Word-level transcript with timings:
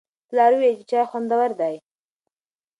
پلار 0.29 0.51
وویل 0.55 0.75
چې 0.79 0.85
چای 0.89 1.03
خوندور 1.09 1.49
دی. 1.59 1.75